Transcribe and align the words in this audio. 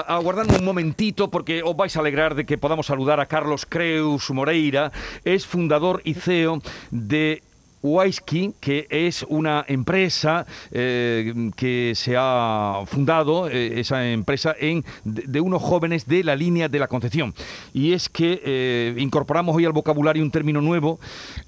aguardando 0.00 0.56
un 0.56 0.64
momentito 0.64 1.28
porque 1.30 1.62
os 1.62 1.76
vais 1.76 1.96
a 1.96 2.00
alegrar 2.00 2.34
de 2.34 2.46
que 2.46 2.58
podamos 2.58 2.86
saludar 2.86 3.20
a 3.20 3.26
Carlos 3.26 3.66
Creus 3.66 4.30
Moreira, 4.30 4.92
es 5.24 5.46
fundador 5.46 6.00
y 6.04 6.14
CEO 6.14 6.62
de 6.90 7.42
Wisky, 7.82 8.54
que 8.60 8.86
es 8.90 9.24
una 9.28 9.64
empresa 9.66 10.46
eh, 10.70 11.50
que 11.56 11.92
se 11.96 12.14
ha 12.16 12.82
fundado, 12.86 13.48
eh, 13.48 13.80
esa 13.80 14.08
empresa, 14.08 14.54
en, 14.58 14.84
de, 15.04 15.40
unos 15.40 15.60
jóvenes 15.60 16.06
de 16.06 16.22
la 16.22 16.36
línea 16.36 16.68
de 16.68 16.78
la 16.78 16.86
Concepción. 16.86 17.34
Y 17.74 17.92
es 17.92 18.08
que 18.08 18.40
eh, 18.44 18.94
incorporamos 18.98 19.56
hoy 19.56 19.64
al 19.64 19.72
vocabulario 19.72 20.22
un 20.22 20.30
término 20.30 20.60
nuevo, 20.60 21.00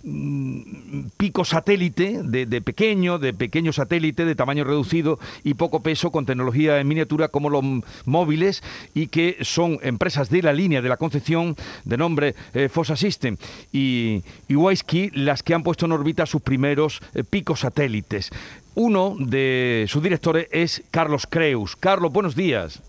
mm, 0.03 1.09
pico 1.17 1.45
satélite, 1.45 2.21
de, 2.25 2.63
pequeño, 2.63 3.19
de 3.19 3.33
pequeño 3.33 3.73
satélite, 3.73 4.25
de 4.25 4.35
tamaño 4.35 4.65
reducido 4.65 5.19
y 5.45 5.55
poco 5.55 5.83
peso, 5.83 6.11
con 6.11 6.27
tecnología 6.27 6.81
en 6.81 6.89
miniatura 6.89 7.29
como 7.29 7.51
los 7.51 7.63
móviles, 8.05 8.63
y 8.95 9.07
que 9.07 9.39
son 9.43 9.79
empresas 9.83 10.31
de 10.31 10.43
la 10.43 10.53
línea 10.53 10.83
de 10.83 10.89
la 10.89 10.97
Concepción, 10.97 11.57
de 11.85 11.97
nombre 11.97 12.35
Fossa 12.71 12.97
System 12.97 13.37
y, 13.73 14.23
y 14.49 14.57
Wisky, 14.57 15.11
las 15.11 15.43
que 15.43 15.55
han 15.55 15.63
puesto 15.63 15.87
en 15.87 15.93
órbita 15.93 16.24
sus 16.27 16.43
primeros 16.43 17.01
eh, 17.15 17.25
picos 17.25 17.61
satélites. 17.61 18.31
Uno 18.75 19.17
de 19.19 19.87
sus 19.89 20.03
directores 20.03 20.49
es 20.51 20.83
Carlos 20.91 21.27
Creus. 21.29 21.77
Carlos, 21.77 22.13
buenos 22.13 22.35
días. 22.35 22.83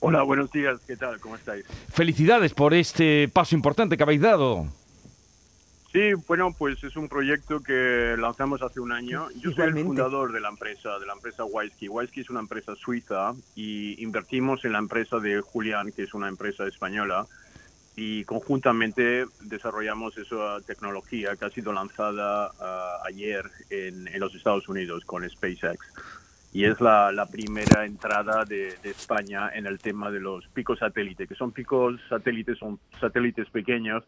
Hola, 0.00 0.22
buenos 0.22 0.50
días. 0.50 0.80
¿Qué 0.86 0.96
tal? 0.96 1.20
¿Cómo 1.20 1.36
estáis? 1.36 1.64
Felicidades 1.92 2.54
por 2.54 2.74
este 2.74 3.28
paso 3.28 3.54
importante 3.54 3.96
que 3.96 4.02
habéis 4.02 4.20
dado. 4.20 4.66
Sí, 5.92 6.14
bueno, 6.26 6.54
pues 6.58 6.82
es 6.84 6.96
un 6.96 7.06
proyecto 7.06 7.60
que 7.60 8.16
lanzamos 8.18 8.62
hace 8.62 8.80
un 8.80 8.92
año. 8.92 9.28
Yo 9.36 9.52
soy 9.52 9.66
el 9.66 9.84
fundador 9.84 10.32
de 10.32 10.40
la 10.40 10.48
empresa, 10.48 10.98
de 10.98 11.04
la 11.04 11.12
empresa 11.12 11.44
Wisky. 11.44 11.86
Wisky 11.88 12.22
es 12.22 12.30
una 12.30 12.40
empresa 12.40 12.74
suiza 12.74 13.34
y 13.54 14.02
invertimos 14.02 14.64
en 14.64 14.72
la 14.72 14.78
empresa 14.78 15.18
de 15.18 15.42
Julián, 15.42 15.92
que 15.92 16.04
es 16.04 16.14
una 16.14 16.28
empresa 16.28 16.66
española 16.66 17.26
y 17.96 18.24
conjuntamente 18.24 19.26
desarrollamos 19.42 20.16
esa 20.16 20.60
tecnología 20.66 21.36
que 21.36 21.44
ha 21.44 21.50
sido 21.50 21.72
lanzada 21.72 22.50
ah, 22.60 22.98
ayer 23.06 23.44
en, 23.70 24.08
en, 24.08 24.20
los 24.20 24.34
Estados 24.34 24.68
Unidos 24.68 25.04
con 25.04 25.28
SpaceX. 25.28 25.92
Y 26.54 26.64
es 26.64 26.80
la, 26.82 27.26
primera 27.30 27.86
entrada 27.86 28.44
de, 28.44 28.76
España 28.82 29.50
en 29.54 29.66
el 29.66 29.78
tema 29.78 30.10
de 30.10 30.20
los 30.20 30.46
picos 30.48 30.78
satélites, 30.78 31.26
que 31.26 31.34
son 31.34 31.52
picos 31.52 31.98
satélites, 32.10 32.58
son 32.58 32.78
satélites 33.00 33.48
pequeños 33.50 34.04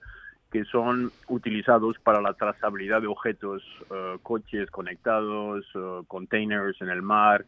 que 0.52 0.64
son 0.66 1.10
utilizados 1.26 1.98
para 1.98 2.20
la 2.20 2.34
trazabilidad 2.34 3.00
de 3.00 3.08
objetos, 3.08 3.62
ah, 3.90 4.16
coches 4.22 4.70
conectados, 4.70 5.66
ah, 5.74 6.02
containers 6.06 6.80
en 6.80 6.90
el 6.90 7.02
mar, 7.02 7.44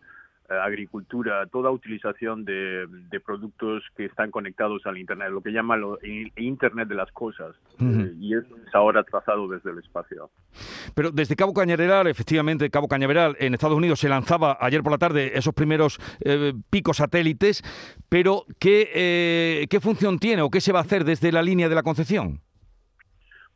agricultura, 0.48 1.46
toda 1.46 1.70
utilización 1.70 2.44
de, 2.44 2.86
productos 3.24 3.82
que 3.96 4.04
están 4.04 4.30
conectados 4.30 4.86
al 4.86 4.98
Internet, 4.98 5.30
lo 5.30 5.40
que 5.40 5.50
llama 5.50 5.76
el 6.02 6.32
Internet 6.36 6.88
de 6.88 6.94
las 6.94 7.10
cosas. 7.12 7.56
Eh, 7.80 8.12
y 8.20 8.34
eso 8.34 8.56
es 8.66 8.74
ahora 8.74 9.02
trazado 9.02 9.48
desde 9.48 9.70
el 9.70 9.78
espacio. 9.78 10.30
Pero 10.94 11.10
desde 11.10 11.34
Cabo 11.34 11.52
Cañaveral, 11.52 12.06
efectivamente, 12.06 12.70
Cabo 12.70 12.88
Cañaveral, 12.88 13.36
en 13.38 13.54
Estados 13.54 13.76
Unidos 13.76 14.00
se 14.00 14.08
lanzaba 14.08 14.58
ayer 14.60 14.82
por 14.82 14.92
la 14.92 14.98
tarde 14.98 15.32
esos 15.36 15.54
primeros 15.54 15.98
eh, 16.20 16.52
picos 16.70 16.98
satélites, 16.98 17.62
pero 18.08 18.44
¿qué, 18.58 19.66
¿qué 19.68 19.80
función 19.80 20.18
tiene 20.18 20.42
o 20.42 20.50
qué 20.50 20.60
se 20.60 20.72
va 20.72 20.80
a 20.80 20.82
hacer 20.82 21.04
desde 21.04 21.32
la 21.32 21.42
línea 21.42 21.68
de 21.68 21.74
la 21.74 21.82
Concepción? 21.82 22.40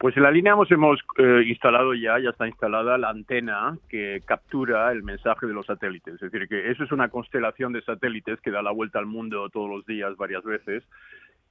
Pues 0.00 0.16
en 0.16 0.22
la 0.22 0.30
línea 0.30 0.54
hemos, 0.54 0.70
hemos 0.70 0.98
eh, 1.18 1.42
instalado 1.46 1.92
ya, 1.92 2.18
ya 2.18 2.30
está 2.30 2.48
instalada 2.48 2.96
la 2.96 3.10
antena 3.10 3.76
que 3.90 4.22
captura 4.24 4.90
el 4.92 5.02
mensaje 5.02 5.46
de 5.46 5.52
los 5.52 5.66
satélites. 5.66 6.14
Es 6.14 6.20
decir, 6.32 6.48
que 6.48 6.70
eso 6.70 6.84
es 6.84 6.90
una 6.90 7.10
constelación 7.10 7.74
de 7.74 7.82
satélites 7.82 8.40
que 8.40 8.50
da 8.50 8.62
la 8.62 8.70
vuelta 8.70 8.98
al 8.98 9.04
mundo 9.04 9.50
todos 9.50 9.68
los 9.68 9.84
días 9.84 10.16
varias 10.16 10.42
veces 10.42 10.84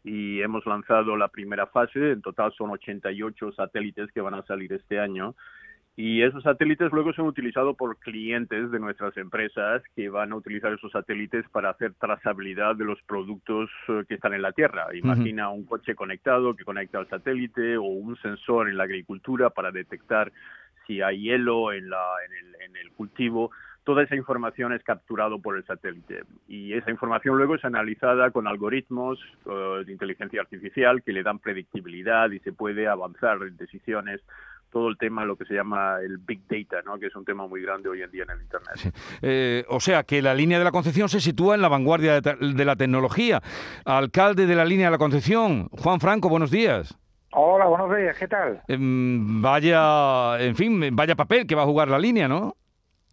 y 0.04 0.42
hemos 0.42 0.66
lanzado 0.66 1.16
la 1.16 1.28
primera 1.28 1.68
fase. 1.68 2.10
En 2.10 2.24
total 2.24 2.52
son 2.54 2.72
88 2.72 3.52
satélites 3.52 4.12
que 4.12 4.22
van 4.22 4.34
a 4.34 4.42
salir 4.42 4.74
este 4.74 5.00
año 5.00 5.36
y 6.02 6.24
esos 6.24 6.44
satélites 6.44 6.94
luego 6.94 7.12
son 7.12 7.28
utilizados 7.28 7.76
por 7.76 7.98
clientes 7.98 8.72
de 8.72 8.80
nuestras 8.80 9.18
empresas 9.18 9.84
que 9.98 10.08
van 10.08 10.32
a 10.32 10.38
utilizar 10.38 10.72
esos 10.72 10.94
satélites 10.94 11.44
para 11.50 11.72
hacer 11.72 11.94
trazabilidad 11.96 12.78
de 12.78 12.86
los 12.86 13.02
productos 13.02 13.70
eh, 13.90 14.06
que 14.08 14.14
están 14.14 14.34
en 14.34 14.42
la 14.42 14.54
Tierra. 14.54 14.88
Imagina 14.96 15.50
un 15.50 15.66
coche 15.66 15.96
conectado 15.96 16.56
que 16.56 16.64
conecta 16.64 17.00
al 17.00 17.10
satélite 17.10 17.76
o 17.76 17.84
un 17.84 18.16
sensor 18.22 18.70
en 18.70 18.78
la 18.78 18.86
agricultura 18.86 19.50
para 19.50 19.74
detectar 19.74 20.32
si 20.88 21.02
hay 21.02 21.20
hielo 21.20 21.74
en, 21.74 21.90
la, 21.90 22.06
en, 22.26 22.48
el, 22.48 22.62
en 22.62 22.78
el 22.78 22.92
cultivo. 22.92 23.52
Toda 23.84 24.04
esa 24.04 24.16
información 24.16 24.72
es 24.72 24.82
capturado 24.84 25.42
por 25.42 25.58
el 25.58 25.66
satélite. 25.66 26.22
Y 26.48 26.76
esa 26.76 26.92
información 26.92 27.36
luego 27.36 27.56
es 27.56 27.66
analizada 27.66 28.32
con 28.32 28.48
algoritmos 28.48 29.20
eh, 29.46 29.84
de 29.86 29.92
inteligencia 29.92 30.40
artificial 30.40 31.04
que 31.04 31.12
le 31.12 31.24
dan 31.24 31.40
predictibilidad 31.40 32.32
y 32.32 32.40
se 32.40 32.54
puede 32.54 32.88
avanzar 32.88 33.40
en 33.42 33.58
decisiones 33.58 34.22
todo 34.70 34.90
el 34.90 34.98
tema, 34.98 35.26
lo 35.26 35.36
que 35.36 35.46
se 35.46 35.54
llama 35.54 35.98
el 36.02 36.18
Big 36.18 36.42
Data, 36.48 36.82
¿no? 36.86 37.00
que 37.00 37.08
es 37.08 37.16
un 37.16 37.26
tema 37.26 37.48
muy 37.48 37.62
grande 37.62 37.90
hoy 37.90 38.02
en 38.02 38.12
día 38.12 38.24
en 38.24 38.32
el 38.32 38.42
Internet. 38.42 38.94
Eh, 39.22 39.66
o 39.70 39.80
sea, 39.80 40.04
que 40.04 40.22
la 40.22 40.34
línea 40.34 40.58
de 40.58 40.64
la 40.64 40.72
Concepción 40.72 41.10
se 41.10 41.20
sitúa 41.20 41.56
en 41.56 41.62
la 41.62 41.68
vanguardia 41.68 42.22
de, 42.22 42.66
la 42.66 42.76
tecnología. 42.76 43.42
Alcalde 43.86 44.46
de 44.46 44.56
la 44.56 44.66
línea 44.66 44.88
de 44.88 44.92
la 44.92 44.98
Concepción, 44.98 45.70
Juan 45.70 46.00
Franco, 46.00 46.30
buenos 46.30 46.52
días. 46.52 46.98
Hola, 47.32 47.66
buenos 47.66 47.96
días, 47.96 48.18
¿qué 48.18 48.28
tal? 48.28 48.62
Em, 48.68 49.42
vaya, 49.42 50.40
en 50.40 50.56
fin, 50.56 50.96
vaya 50.96 51.16
papel 51.16 51.46
que 51.46 51.56
va 51.56 51.62
a 51.64 51.68
jugar 51.68 51.88
la 51.88 52.00
línea, 52.00 52.28
¿no? 52.28 52.56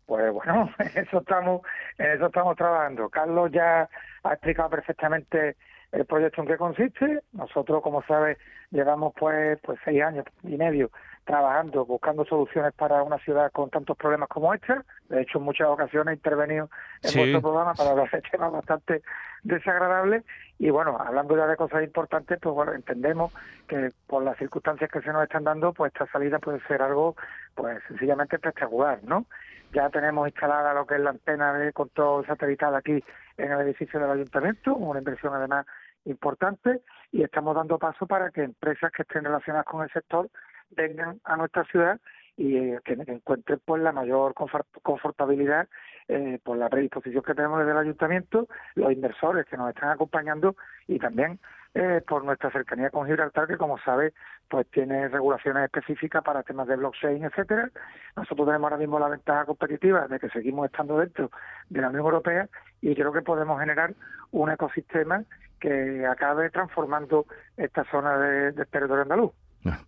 Pues 0.06 0.32
bueno, 0.32 0.70
en 0.78 1.04
eso 1.04 1.18
estamos, 1.18 1.62
en 1.98 2.12
eso 2.12 2.26
estamos 2.26 2.56
trabajando. 2.56 3.08
Carlos 3.10 3.50
ya 3.52 3.88
ha 4.22 4.32
explicado 4.32 4.70
perfectamente 4.70 5.56
el 5.92 6.04
proyecto 6.06 6.42
en 6.42 6.48
qué 6.48 6.56
consiste. 6.56 7.20
Nosotros, 7.32 7.82
como 7.82 8.02
sabes, 8.04 8.38
llevamos 8.70 9.12
pues 9.18 9.58
pues 9.62 9.78
seis 9.84 10.02
años 10.02 10.24
y 10.44 10.56
medio 10.56 10.90
trabajando, 11.26 11.84
buscando 11.84 12.24
soluciones 12.24 12.72
para 12.72 13.02
una 13.02 13.18
ciudad 13.18 13.50
con 13.50 13.68
tantos 13.68 13.96
problemas 13.96 14.28
como 14.28 14.54
esta. 14.54 14.84
De 15.08 15.22
hecho, 15.22 15.38
en 15.38 15.44
muchas 15.44 15.66
ocasiones 15.66 16.12
he 16.12 16.16
intervenido 16.16 16.70
en 17.02 17.14
vuestro 17.14 17.42
programa 17.42 17.74
para 17.74 17.90
hablar 17.90 18.10
de 18.10 18.22
temas 18.22 18.52
bastante 18.52 19.02
desagradables. 19.42 20.24
Y 20.58 20.70
bueno, 20.70 20.96
hablando 20.98 21.36
ya 21.36 21.46
de 21.46 21.56
cosas 21.56 21.82
importantes, 21.82 22.38
pues 22.40 22.54
bueno, 22.54 22.72
entendemos 22.72 23.34
que 23.66 23.90
por 24.06 24.22
las 24.22 24.38
circunstancias 24.38 24.88
que 24.90 25.02
se 25.02 25.12
nos 25.12 25.24
están 25.24 25.42
dando, 25.42 25.72
pues 25.72 25.92
esta 25.92 26.06
salida 26.06 26.38
puede 26.38 26.60
ser 26.60 26.80
algo, 26.80 27.16
pues 27.56 27.82
sencillamente 27.88 28.36
espectacular, 28.36 29.00
¿no? 29.02 29.26
Ya 29.72 29.90
tenemos 29.90 30.28
instalada 30.28 30.72
lo 30.74 30.86
que 30.86 30.94
es 30.94 31.00
la 31.00 31.10
antena 31.10 31.52
de 31.54 31.72
control 31.72 32.24
satelital 32.24 32.76
aquí 32.76 33.02
en 33.36 33.50
el 33.50 33.60
edificio 33.62 33.98
del 33.98 34.12
ayuntamiento, 34.12 34.76
una 34.76 35.00
inversión 35.00 35.34
además 35.34 35.66
importante, 36.04 36.82
y 37.10 37.24
estamos 37.24 37.56
dando 37.56 37.78
paso 37.80 38.06
para 38.06 38.30
que 38.30 38.44
empresas 38.44 38.92
que 38.92 39.02
estén 39.02 39.24
relacionadas 39.24 39.66
con 39.66 39.82
el 39.82 39.90
sector 39.90 40.30
vengan 40.70 41.20
a 41.24 41.36
nuestra 41.36 41.64
ciudad 41.64 42.00
y 42.36 42.56
eh, 42.56 42.80
que 42.84 42.92
encuentren 42.92 43.60
pues 43.64 43.82
la 43.82 43.92
mayor 43.92 44.34
confortabilidad 44.34 45.68
eh, 46.08 46.38
por 46.44 46.58
la 46.58 46.68
predisposición 46.68 47.22
que 47.22 47.34
tenemos 47.34 47.58
desde 47.58 47.72
el 47.72 47.78
ayuntamiento, 47.78 48.46
los 48.74 48.92
inversores 48.92 49.46
que 49.46 49.56
nos 49.56 49.70
están 49.70 49.90
acompañando 49.90 50.54
y 50.86 50.98
también 50.98 51.40
eh, 51.74 52.02
por 52.06 52.24
nuestra 52.24 52.50
cercanía 52.50 52.90
con 52.90 53.06
Gibraltar, 53.06 53.46
que 53.46 53.56
como 53.56 53.78
sabe, 53.78 54.12
pues 54.48 54.66
tiene 54.70 55.08
regulaciones 55.08 55.64
específicas 55.64 56.22
para 56.22 56.42
temas 56.42 56.68
de 56.68 56.76
blockchain, 56.76 57.24
etcétera. 57.24 57.70
Nosotros 58.16 58.46
tenemos 58.46 58.64
ahora 58.64 58.78
mismo 58.78 58.98
la 58.98 59.08
ventaja 59.08 59.44
competitiva 59.46 60.06
de 60.08 60.18
que 60.18 60.28
seguimos 60.30 60.66
estando 60.66 60.98
dentro 60.98 61.30
de 61.68 61.80
la 61.80 61.88
Unión 61.88 62.04
Europea 62.04 62.48
y 62.80 62.94
creo 62.94 63.12
que 63.12 63.22
podemos 63.22 63.58
generar 63.58 63.94
un 64.30 64.50
ecosistema 64.50 65.24
que 65.60 66.06
acabe 66.06 66.50
transformando 66.50 67.26
esta 67.56 67.84
zona 67.90 68.18
de, 68.18 68.52
del 68.52 68.66
territorio 68.68 69.02
andaluz. 69.02 69.32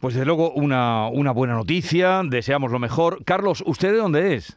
Pues 0.00 0.14
desde 0.14 0.26
luego 0.26 0.52
una, 0.52 1.08
una 1.08 1.32
buena 1.32 1.54
noticia, 1.54 2.22
deseamos 2.24 2.70
lo 2.70 2.78
mejor. 2.78 3.24
Carlos, 3.24 3.64
¿usted 3.66 3.90
de 3.90 3.98
dónde 3.98 4.34
es? 4.36 4.56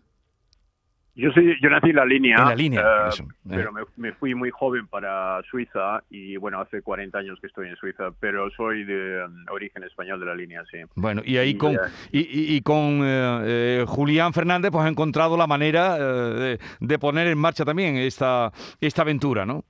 Yo 1.13 1.29
soy, 1.33 1.57
yo 1.61 1.69
nací 1.69 1.89
en 1.89 1.95
la 1.97 2.05
línea, 2.05 2.37
en 2.37 2.45
la 2.45 2.55
línea 2.55 2.81
eh, 2.81 3.23
pero 3.49 3.73
me, 3.73 3.81
me, 3.97 4.13
fui 4.13 4.33
muy 4.33 4.49
joven 4.49 4.87
para 4.87 5.41
Suiza 5.49 6.01
y 6.09 6.37
bueno, 6.37 6.61
hace 6.61 6.81
40 6.81 7.17
años 7.17 7.37
que 7.41 7.47
estoy 7.47 7.67
en 7.67 7.75
Suiza, 7.75 8.11
pero 8.17 8.49
soy 8.51 8.85
de 8.85 9.25
um, 9.25 9.45
origen 9.51 9.83
español 9.83 10.21
de 10.21 10.25
la 10.25 10.35
línea, 10.35 10.63
sí. 10.71 10.77
Bueno, 10.95 11.21
y 11.25 11.35
ahí 11.35 11.55
con, 11.55 11.73
y, 12.13 12.55
y, 12.55 12.61
con 12.61 13.01
eh, 13.03 13.41
eh, 13.43 13.85
Julián 13.87 14.31
Fernández 14.31 14.71
pues 14.71 14.85
ha 14.85 14.87
encontrado 14.87 15.35
la 15.35 15.47
manera 15.47 15.97
de, 15.97 16.59
de, 16.79 16.99
poner 16.99 17.27
en 17.27 17.37
marcha 17.37 17.65
también 17.65 17.97
esta, 17.97 18.53
esta 18.79 19.01
aventura, 19.01 19.45
¿no? 19.45 19.65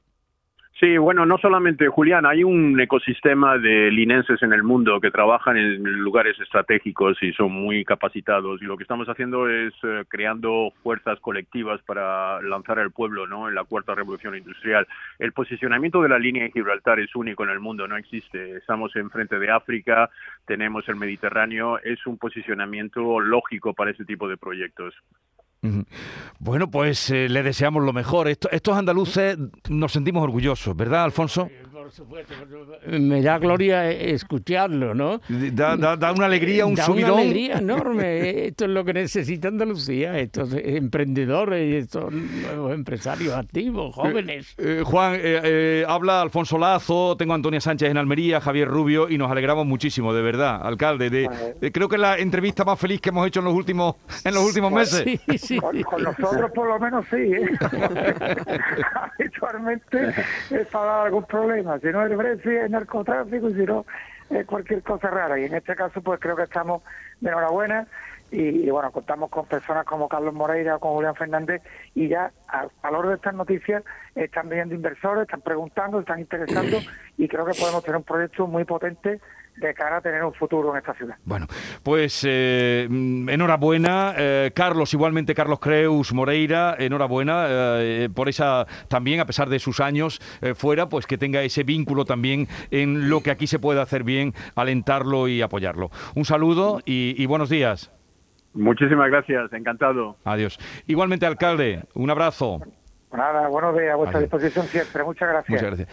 Sí, 0.82 0.98
bueno, 0.98 1.28
no 1.28 1.38
solamente 1.38 1.90
Julián, 1.90 2.26
hay 2.26 2.44
un 2.44 2.82
ecosistema 2.82 3.60
de 3.60 3.92
linenses 3.92 4.42
en 4.42 4.52
el 4.52 4.64
mundo 4.64 5.00
que 5.00 5.12
trabajan 5.12 5.56
en 5.56 5.84
lugares 5.84 6.40
estratégicos 6.40 7.22
y 7.22 7.34
son 7.34 7.52
muy 7.52 7.86
capacitados 7.86 8.60
y 8.60 8.66
lo 8.66 8.78
que 8.78 8.82
estamos 8.82 9.08
haciendo 9.08 9.48
es 9.48 9.76
eh, 9.84 10.06
creando 10.08 10.74
fuerzas 10.82 11.20
colectivas 11.20 11.80
para 11.84 12.42
lanzar 12.42 12.80
al 12.80 12.90
pueblo, 12.90 13.28
¿no? 13.28 13.48
En 13.48 13.54
la 13.54 13.64
cuarta 13.64 13.94
revolución 13.94 14.36
industrial. 14.36 14.88
El 15.20 15.34
posicionamiento 15.34 16.02
de 16.02 16.10
la 16.10 16.18
línea 16.18 16.46
de 16.46 16.52
Gibraltar 16.52 17.00
es 17.00 17.16
único 17.16 17.44
en 17.44 17.52
el 17.52 17.60
mundo, 17.60 17.88
no 17.88 17.96
existe. 17.96 18.58
Estamos 18.58 18.96
enfrente 18.96 19.38
de 19.38 19.52
África, 19.52 20.10
tenemos 20.48 20.90
el 20.90 20.96
Mediterráneo, 20.96 21.78
es 21.84 22.08
un 22.08 22.18
posicionamiento 22.18 23.20
lógico 23.20 23.76
para 23.76 23.92
ese 23.92 24.04
tipo 24.04 24.28
de 24.28 24.38
proyectos. 24.38 24.96
Bueno, 26.40 26.72
pues 26.72 27.10
eh, 27.12 27.30
le 27.30 27.44
deseamos 27.44 27.84
lo 27.84 27.94
mejor. 27.94 28.28
estos 28.28 28.78
andaluces 28.78 29.38
nos 29.70 29.92
sentimos 29.92 30.24
orgullosos, 30.24 30.76
¿verdad, 30.76 31.04
Alfonso? 31.04 31.50
Me 32.88 33.22
da 33.22 33.38
gloria 33.38 33.90
escucharlo, 33.90 34.94
¿no? 34.94 35.22
Da, 35.54 36.12
una 36.12 36.26
alegría, 36.26 36.66
un 36.66 36.76
da 36.76 36.86
subidón. 36.86 37.12
una 37.12 37.22
alegría 37.22 37.58
enorme. 37.58 38.46
Esto 38.48 38.66
es 38.66 38.72
lo 38.72 38.86
que 38.86 38.94
necesita 38.94 39.48
Andalucía, 39.48 40.18
estos 40.20 40.54
emprendedores, 40.54 41.84
estos 41.84 42.12
nuevos 42.12 42.74
empresarios 42.74 43.34
activos, 43.34 43.90
eh, 43.90 44.02
jóvenes. 44.02 44.56
Eh, 44.58 44.84
Juan, 44.86 45.18
eh, 45.18 45.86
habla 45.88 46.22
Alfonso 46.22 46.58
Lazo, 46.58 47.16
tengo 47.18 47.34
a 47.34 47.36
Antonia 47.36 47.62
Sánchez 47.62 47.90
en 47.90 47.98
Almería, 47.98 48.42
Javier 48.42 48.68
Rubio, 48.68 49.10
y 49.10 49.18
nos 49.18 49.32
alegramos 49.32 49.66
muchísimo, 49.66 50.14
de 50.14 50.22
verdad, 50.22 50.62
alcalde. 50.64 51.10
De, 51.10 51.72
creo 51.72 51.90
que 51.90 51.96
es 51.96 52.02
la 52.02 52.18
entrevista 52.18 52.64
más 52.64 52.80
feliz 52.80 53.02
que 53.02 53.10
hemos 53.10 53.28
hecho 53.28 53.40
en 53.40 53.46
los 53.46 53.54
últimos, 53.54 53.96
en 54.24 54.34
los 54.34 54.44
últimos 54.44 54.72
meses. 54.72 55.04
Sí, 55.04 55.38
sí. 55.38 55.60
Con, 55.60 56.04
nosotros 56.04 56.52
por 56.54 56.68
lo 56.68 56.80
menos 56.80 57.06
sí. 57.10 57.32
Habitualmente 59.42 60.14
es 60.52 60.68
para 60.68 61.04
algún 61.04 61.24
problema 61.24 61.80
si 61.80 61.88
no 61.88 62.06
es 62.06 62.16
Brexit, 62.16 62.52
es 62.52 62.70
narcotráfico, 62.70 63.50
y 63.50 63.54
si 63.54 63.66
no 63.66 63.86
es 64.30 64.46
cualquier 64.46 64.82
cosa 64.84 65.10
rara. 65.10 65.40
Y 65.40 65.46
en 65.46 65.56
este 65.56 65.76
caso, 65.76 66.02
pues 66.02 66.20
creo 66.20 66.36
que 66.36 66.44
estamos 66.44 66.84
de 67.20 67.30
enhorabuena. 67.30 67.88
Y, 68.34 68.70
bueno, 68.70 68.92
contamos 68.92 69.30
con 69.30 69.46
personas 69.46 69.86
como 69.86 70.08
Carlos 70.08 70.34
Moreira 70.34 70.78
o 70.78 70.80
con 70.80 70.94
Julián 70.94 71.16
Fernández 71.16 71.62
y 71.94 72.08
ya 72.08 72.32
al 72.48 72.70
valor 72.82 73.10
de 73.10 73.16
estas 73.16 73.34
noticias 73.34 73.84
están 74.16 74.48
viendo 74.48 74.74
inversores, 74.74 75.24
están 75.24 75.42
preguntando, 75.42 76.00
están 76.00 76.22
interesando 76.22 76.78
y 77.18 77.28
creo 77.28 77.46
que 77.46 77.60
podemos 77.60 77.84
tener 77.84 77.98
un 77.98 78.04
proyecto 78.04 78.48
muy 78.48 78.64
potente 78.64 79.20
de 79.56 79.74
cara 79.74 79.98
a 79.98 80.02
tener 80.02 80.24
un 80.24 80.34
futuro 80.34 80.72
en 80.72 80.78
esta 80.78 80.94
ciudad. 80.94 81.16
Bueno, 81.26 81.48
pues 81.84 82.26
eh, 82.28 82.88
enhorabuena, 82.90 84.14
eh, 84.18 84.52
Carlos, 84.54 84.94
igualmente 84.94 85.36
Carlos 85.36 85.60
Creus 85.60 86.14
Moreira, 86.14 86.76
enhorabuena 86.78 87.46
eh, 87.48 88.10
por 88.14 88.30
esa 88.30 88.66
también, 88.88 89.20
a 89.20 89.26
pesar 89.26 89.50
de 89.50 89.60
sus 89.60 89.80
años 89.80 90.20
fuera, 90.56 90.88
pues 90.88 91.06
que 91.06 91.18
tenga 91.18 91.42
ese 91.42 91.64
vínculo 91.64 92.06
también 92.06 92.48
en 92.72 93.10
lo 93.10 93.22
que 93.22 93.32
aquí 93.32 93.48
se 93.48 93.60
puede 93.60 93.82
hacer 93.82 94.04
bien, 94.04 94.34
alentarlo 94.56 95.28
y 95.28 95.42
apoyarlo. 95.42 95.90
Un 96.16 96.26
saludo 96.26 96.82
y, 96.86 97.26
buenos 97.26 97.50
días. 97.50 97.92
Muchísimas 98.54 99.10
gracias, 99.10 99.54
encantado. 99.54 100.18
Adiós. 100.26 100.60
Igualmente, 100.88 101.26
alcalde, 101.26 101.84
un 101.94 102.10
abrazo. 102.10 102.60
Nada, 103.14 103.48
buenos 103.50 103.78
días, 103.78 103.94
a 103.94 103.96
vuestra 103.96 104.20
disposición 104.20 104.66
siempre. 104.68 105.04
Muchas 105.04 105.30
gracias. 105.30 105.50
Muchas 105.50 105.78
gracias. 105.78 105.90